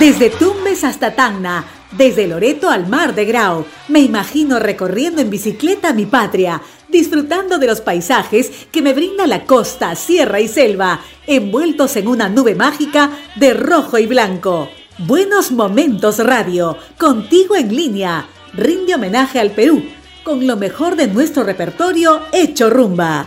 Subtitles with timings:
[0.00, 5.92] Desde Tumbes hasta Tacna, desde Loreto al Mar de Grau, me imagino recorriendo en bicicleta
[5.92, 11.96] mi patria, disfrutando de los paisajes que me brinda la costa, sierra y selva, envueltos
[11.96, 14.70] en una nube mágica de rojo y blanco.
[14.96, 19.84] Buenos Momentos Radio, contigo en línea, rinde homenaje al Perú,
[20.24, 23.26] con lo mejor de nuestro repertorio hecho rumba.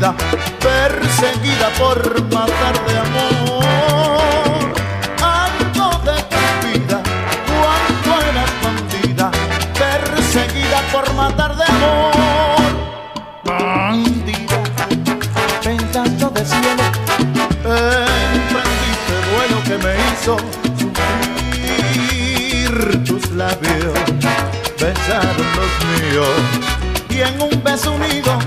[0.00, 2.00] perseguida por
[2.32, 4.72] matar de amor.
[5.22, 7.02] Algo de tu vida
[7.60, 9.30] cuando eras bandida,
[9.78, 12.72] perseguida por matar de amor.
[13.44, 14.62] Bandida,
[15.62, 16.84] pensando de cielo,
[18.32, 20.36] emprendiste vuelo que me hizo
[23.40, 23.94] labios
[24.78, 26.28] besaron los míos
[27.08, 28.38] y en un beso unido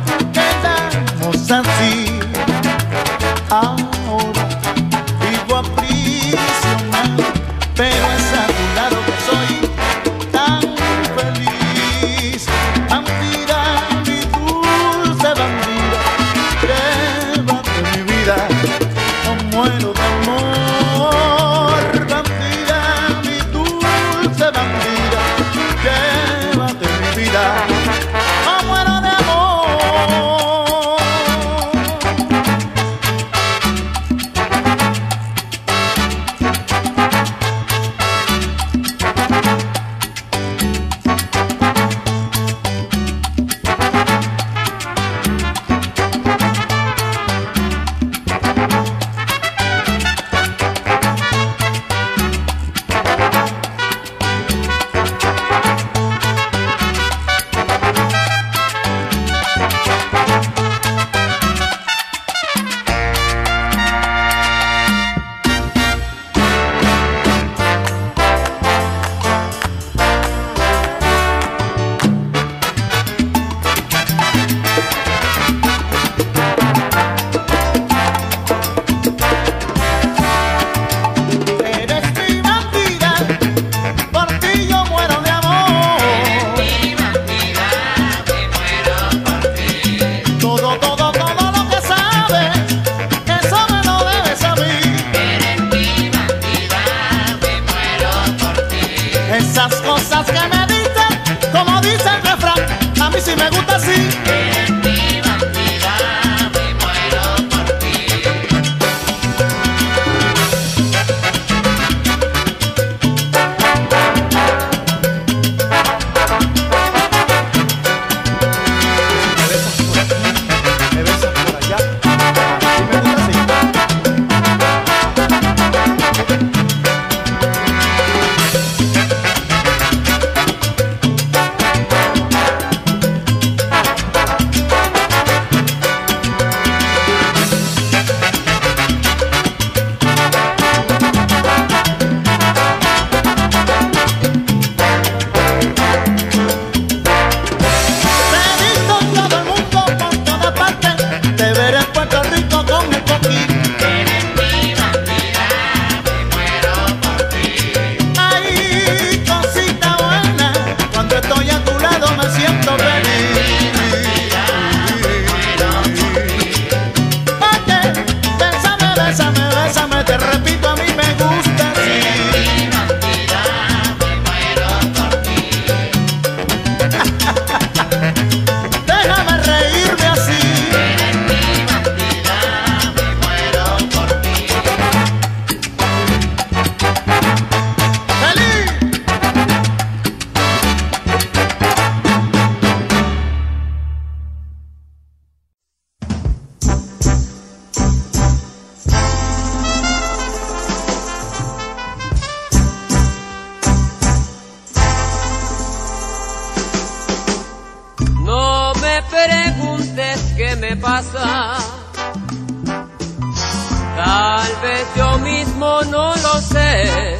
[213.95, 217.17] Tal vez yo mismo no lo sé.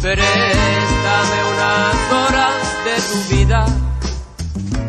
[0.00, 2.54] Préstame unas horas
[2.86, 3.66] de tu vida.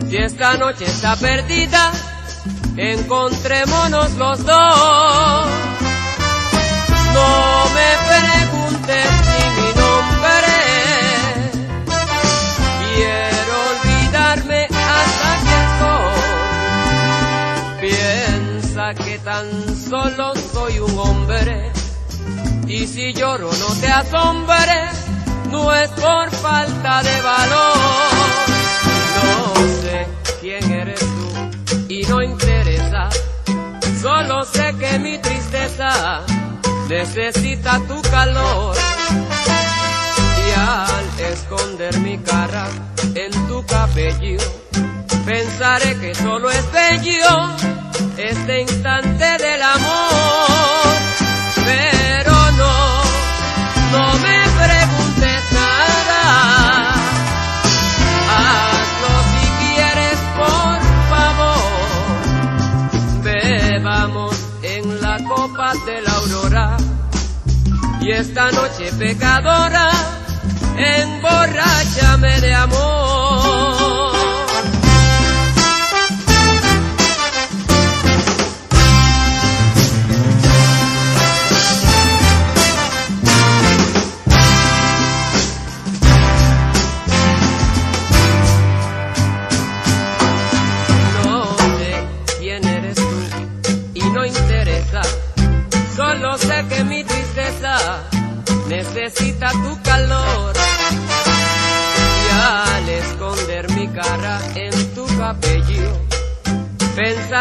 [0.09, 1.91] Si esta noche está perdida,
[2.77, 5.47] encontrémonos los dos.
[7.13, 9.26] No me preguntes
[19.27, 21.73] tan solo soy un hombre.
[22.65, 24.77] Y si lloro no te asombre,
[25.51, 27.77] no es por falta de valor.
[29.17, 30.07] No sé
[30.39, 33.09] quién eres tú y no interesa.
[34.01, 36.21] Solo sé que mi tristeza
[36.87, 38.77] necesita tu calor.
[40.45, 42.65] Y al esconder mi cara
[43.13, 44.39] en tu cabello,
[45.25, 47.46] pensaré que solo es bello
[68.07, 69.91] Y esta noche pecadora,
[70.77, 73.16] emborráchame de amor.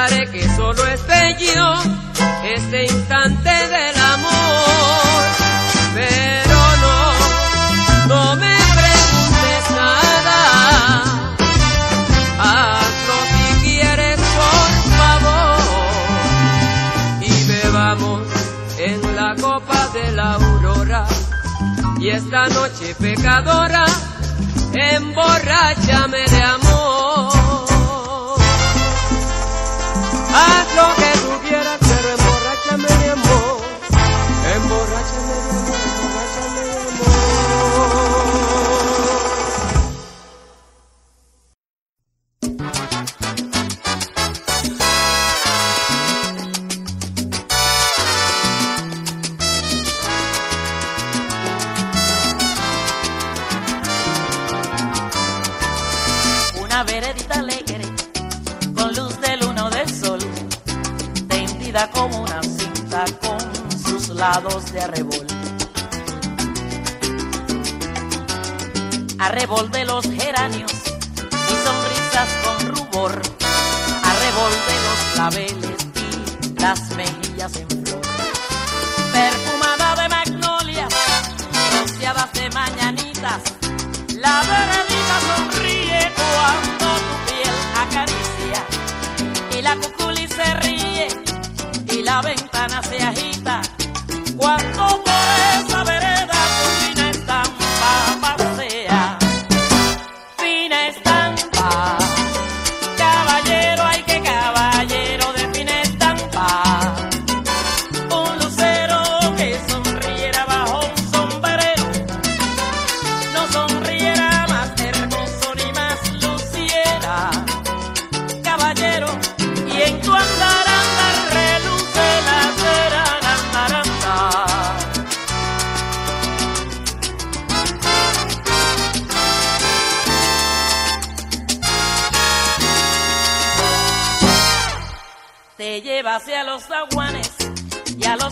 [0.05, 1.75] Que solo es bello
[2.45, 5.25] este instante del amor.
[5.95, 7.13] Pero no,
[8.07, 11.03] no me preguntes nada.
[12.39, 15.59] Hazlo si quieres, por favor.
[17.23, 18.23] Y bebamos
[18.79, 21.07] en la copa de la aurora.
[21.99, 23.87] Y esta noche pecadora,
[24.75, 27.06] emborráchame de amor.
[75.17, 78.03] Claveles y las mejillas en flor.
[79.13, 80.93] Perfumada de magnolias,
[81.73, 83.41] rociadas de mañanitas,
[84.15, 88.61] la veredita sonríe cuando tu piel acaricia.
[89.59, 91.09] Y la cuculi se ríe
[91.93, 93.36] y la ventana se agita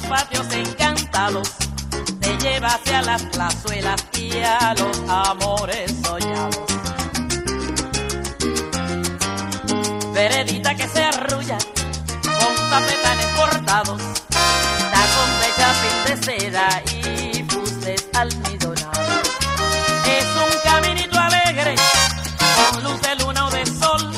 [0.08, 1.50] patios encantados.
[2.20, 6.60] Te lleva hacia las plazuelas y a los amores soñados.
[10.12, 14.02] Veredita que se arrulla con tapetanes cortados,
[14.92, 19.28] tacón de chapín de seda y fustes almidonados.
[20.06, 21.74] Es un caminito alegre
[22.56, 24.12] con luz de luna o de sol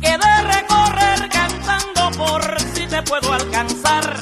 [0.00, 4.21] que de recorrer cantando por si te puedo alcanzar.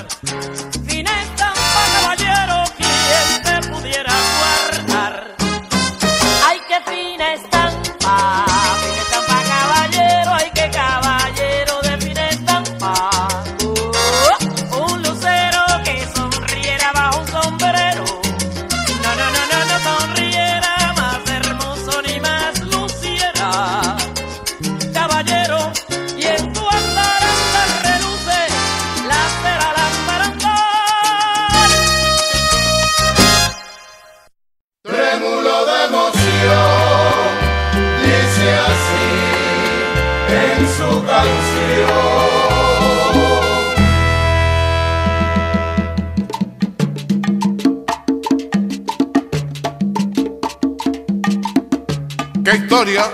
[52.45, 53.05] ¿Qué historia?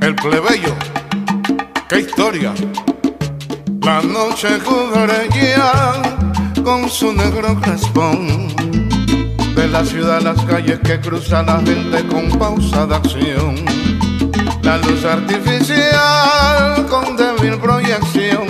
[0.00, 0.74] El plebeyo.
[1.88, 2.54] ¿Qué historia?
[3.82, 6.00] La noche cubrella
[6.64, 8.48] con su negro crespón.
[9.54, 13.81] De la ciudad las calles que cruza la gente con pausa de acción
[14.62, 18.46] la luz artificial con débil proyección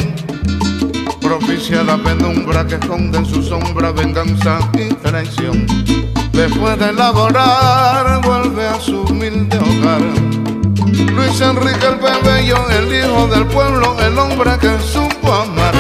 [1.21, 5.67] propicia la penumbra que esconde en su sombra venganza y traición.
[6.33, 10.03] Después de laborar, vuelve a su humilde hogar.
[11.15, 15.75] Luis Enrique el Bebello, el hijo del pueblo, el hombre que supo amar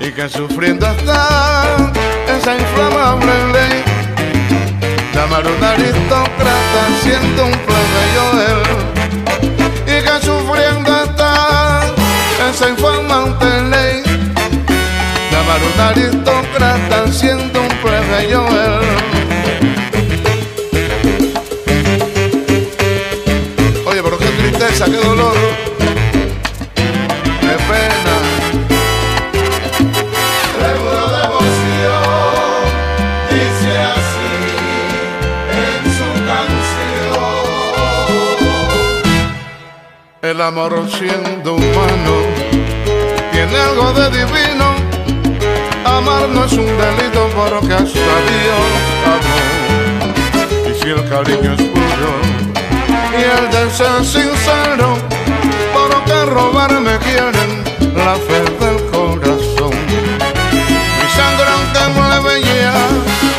[0.00, 1.92] y que sufriendo está
[2.26, 3.84] esa inflamable ley.
[5.14, 9.01] Llamar un aristócrata siendo un plebeyo él
[10.20, 11.82] sufriendo está
[12.50, 14.02] esa infamante ley.
[15.30, 17.51] Llamar un aristócrata siendo
[40.98, 42.14] siendo humano
[43.32, 44.66] tiene algo de divino.
[45.84, 48.64] Amar no es un delito porque hasta Dios
[49.14, 50.70] amó.
[50.70, 52.12] Y si el cariño es puro
[53.18, 54.96] y el deseo es sincero,
[55.72, 59.74] por que robarme quieren la fe del corazón.
[60.98, 62.72] Mi sangre aunque me veía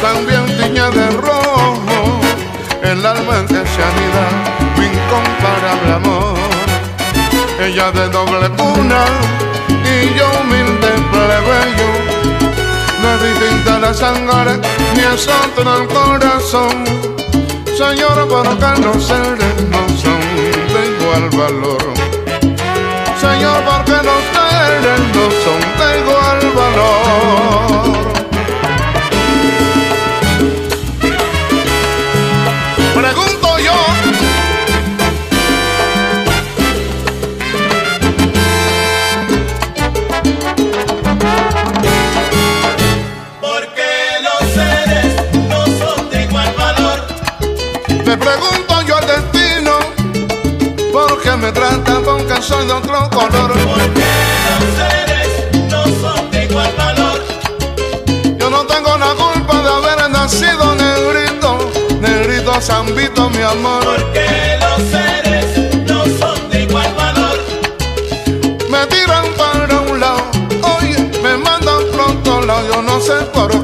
[0.01, 2.19] también tiña de rojo,
[2.83, 4.25] el alma en que se anida
[4.77, 6.02] mi incomparable amor
[7.65, 9.05] ella de doble cuna
[9.85, 11.89] y yo humilde plebeyo.
[13.01, 14.59] No distinta la sangre
[14.95, 16.83] ni otro el corazón.
[17.77, 20.19] Señor, porque los seres no son
[20.73, 21.83] de igual valor.
[23.21, 24.23] Señor, porque los
[25.15, 25.92] no son de
[63.29, 63.83] mi amor.
[63.83, 65.45] Porque los seres
[65.87, 67.37] no son de igual valor.
[68.69, 70.23] Me tiran para un lado,
[70.77, 73.62] oye, me mandan pronto lado, yo no sé por qué.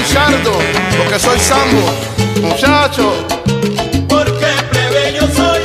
[0.00, 0.52] Porque soy Nichardo,
[0.96, 2.48] porque soy Sambo.
[2.48, 3.12] Muchacho,
[4.08, 5.60] porque plebeyo soy.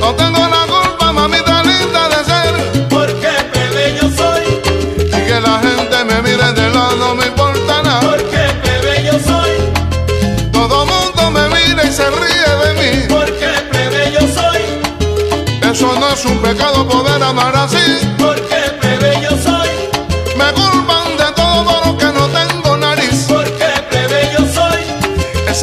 [0.00, 2.88] No tengo la culpa, mamita linda de ser.
[2.88, 4.60] Porque plebeyo soy.
[5.06, 8.00] Y que la gente me mire de lado no me importa nada.
[8.00, 9.50] Porque plebeyo soy.
[10.52, 13.06] Todo mundo me mira y se ríe de mí.
[13.08, 15.72] Porque plebeyo soy.
[15.72, 18.11] Eso no es un pecado poder amar así.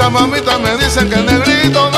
[0.09, 1.88] Mamita me dice que negrito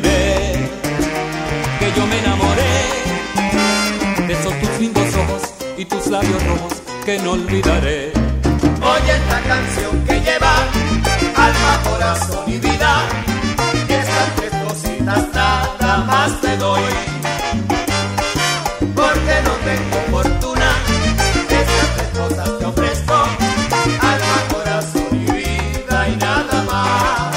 [0.00, 2.62] que yo me enamoré
[4.26, 5.42] de esos tus lindos ojos
[5.76, 6.72] y tus labios rojos
[7.04, 8.12] que no olvidaré.
[8.80, 10.54] Oye esta canción que lleva
[11.36, 13.02] alma, corazón y vida.
[13.88, 16.82] Estas tres cositas nada más te doy.
[18.94, 20.70] Porque no tengo fortuna,
[21.50, 23.14] estas tres cosas te ofrezco.
[24.00, 27.34] Alma, corazón y vida y nada más.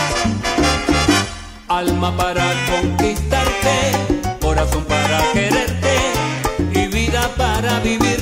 [1.67, 2.54] Alma para
[5.07, 5.95] para quererte
[6.73, 8.14] y vida para vivir.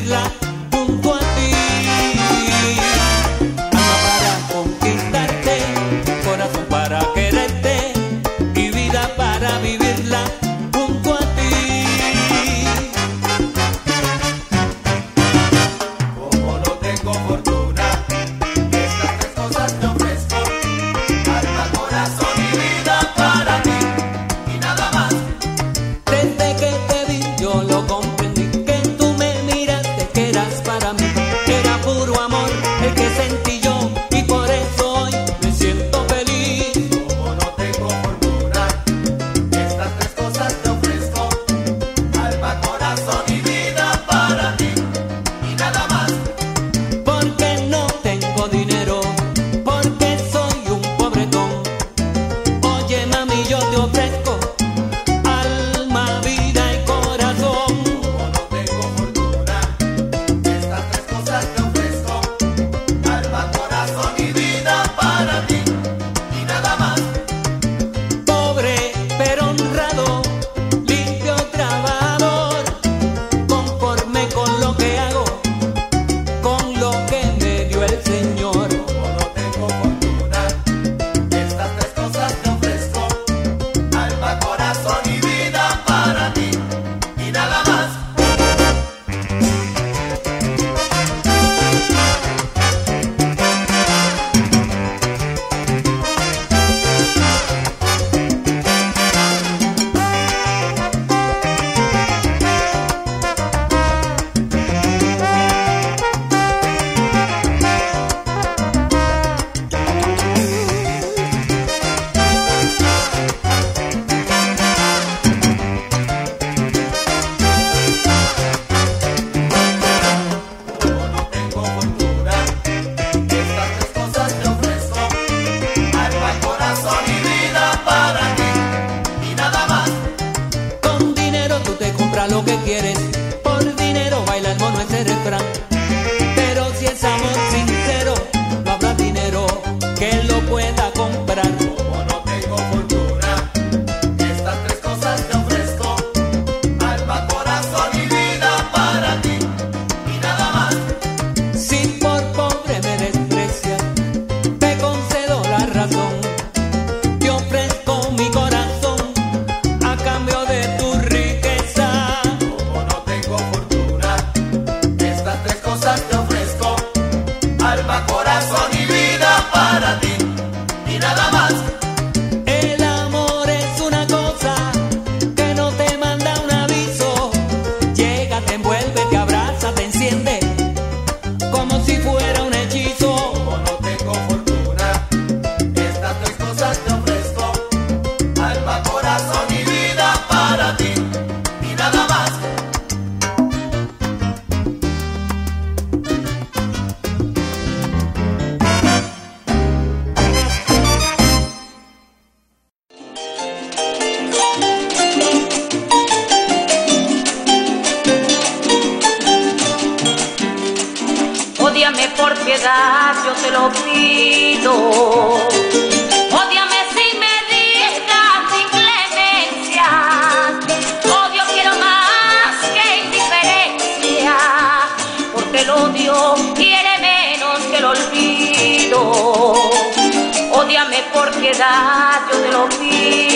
[232.53, 233.32] melodía.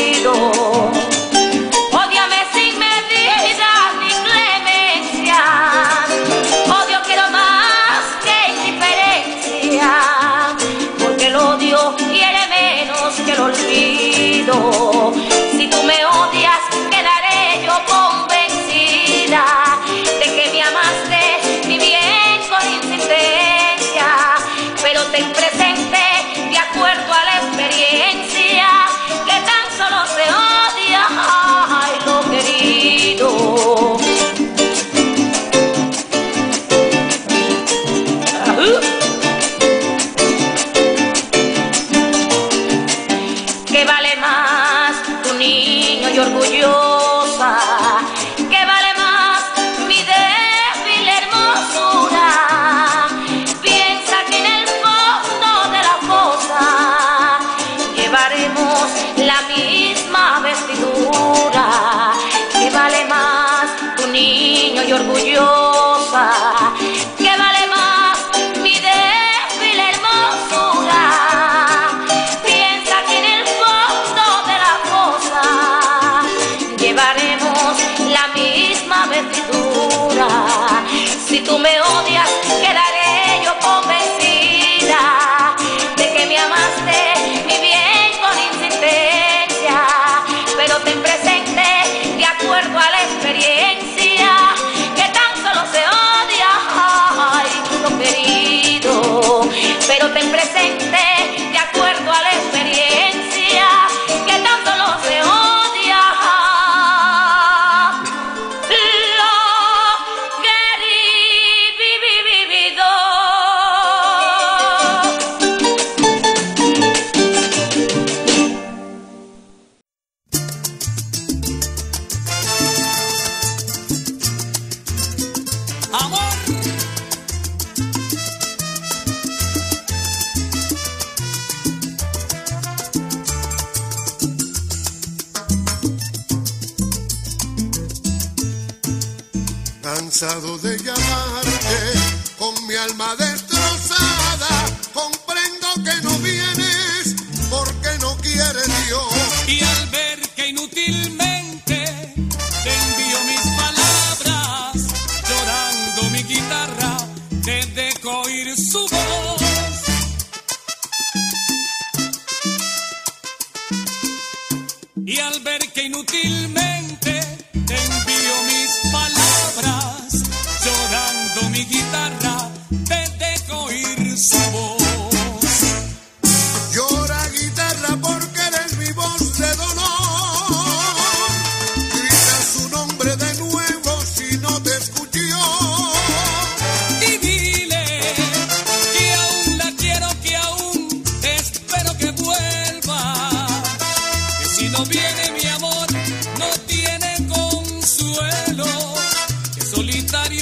[140.08, 141.94] cansado de llamarte
[142.38, 143.37] con mi alma de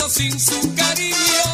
[0.10, 1.45] sin su cariño.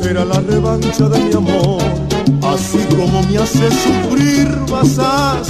[0.00, 1.82] Será la revancha de mi amor,
[2.42, 5.40] así como me hace sufrir, vas a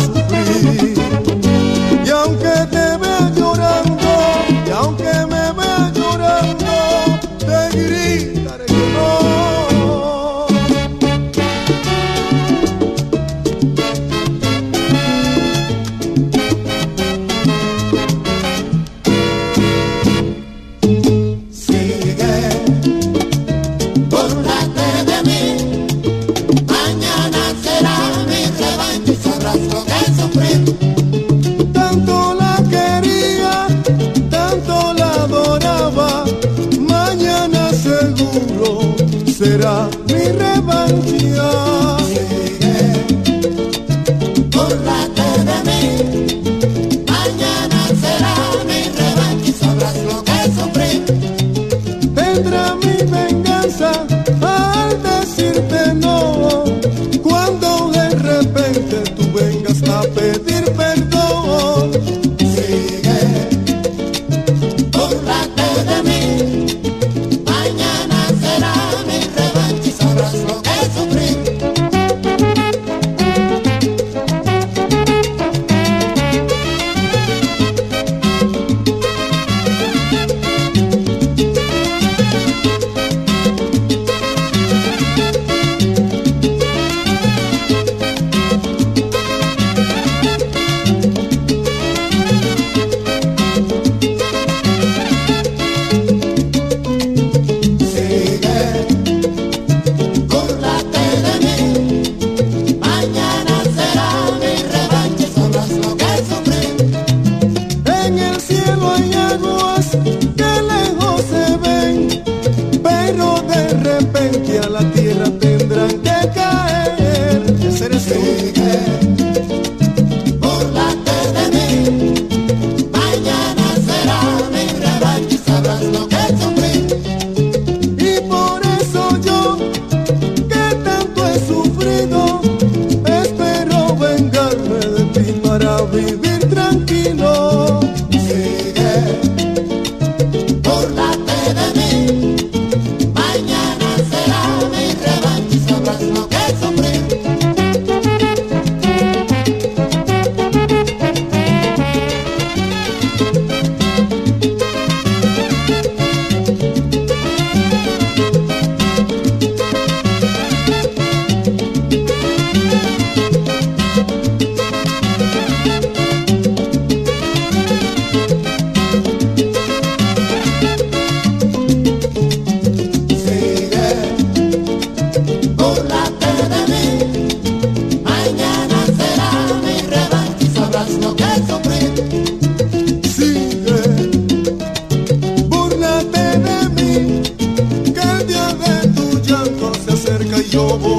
[190.56, 190.95] jogo.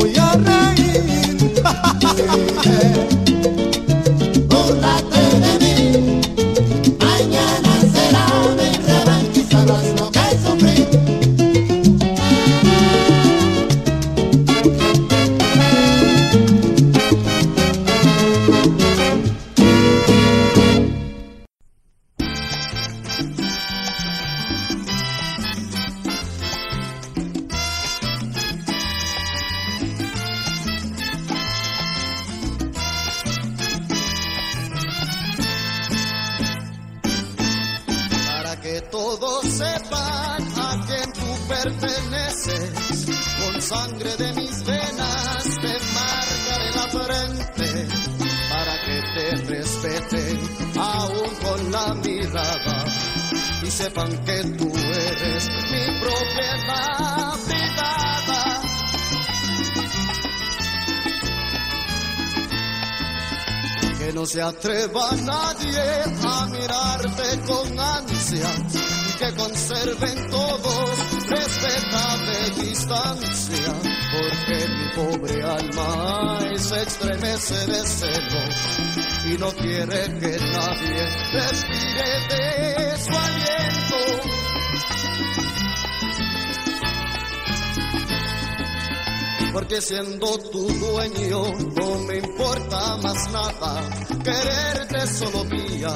[64.67, 65.79] atreva nadie
[66.25, 70.89] a mirarte con ansia y que conserven todos
[71.29, 73.73] respeta de distancia,
[74.11, 78.55] porque mi pobre alma se estremece de celos
[79.25, 84.56] y no quiere que nadie respire de su aliento.
[89.53, 91.43] porque siendo tu dueño
[91.75, 93.89] no me importa más nada.
[94.23, 95.89] Quererte solo mía,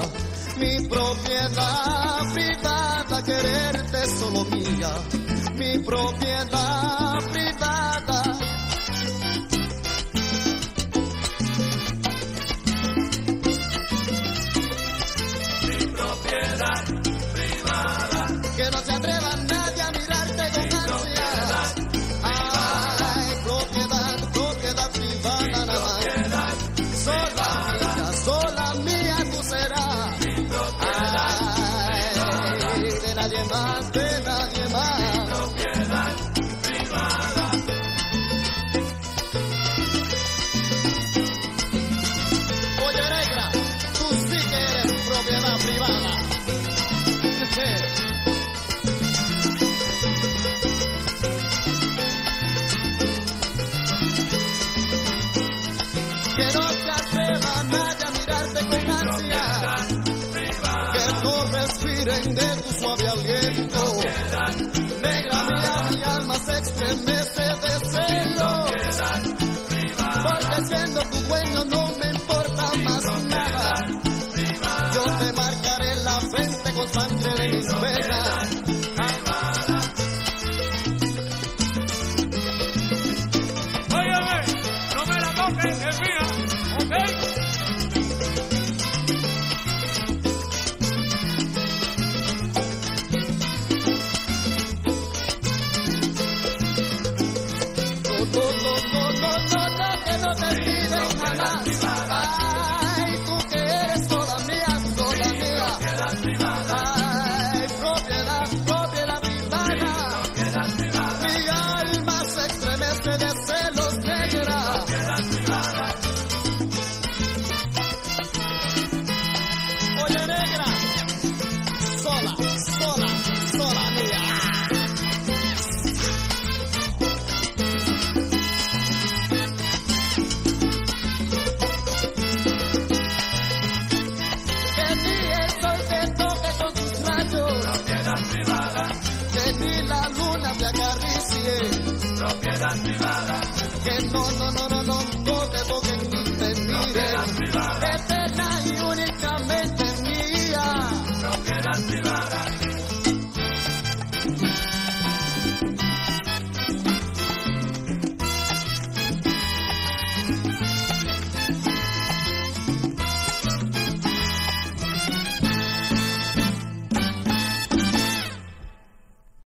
[0.58, 3.24] mi propiedad privada.
[3.24, 4.94] Quererte solo mía,
[5.56, 8.31] mi propiedad privada.